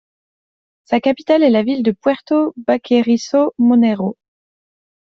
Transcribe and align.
Sa 0.85 0.99
capitale 0.99 1.43
est 1.43 1.51
la 1.51 1.61
ville 1.61 1.83
de 1.83 1.91
Puerto 1.91 2.55
Baquerizo 2.57 3.53
Moreno. 3.59 4.17